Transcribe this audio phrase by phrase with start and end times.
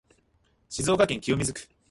[0.67, 1.67] 静岡市清水区